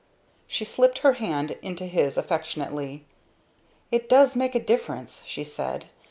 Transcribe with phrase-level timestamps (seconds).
[0.47, 3.05] She slipped her hand into his affectionately.
[3.91, 5.89] "It does make a difference," she said.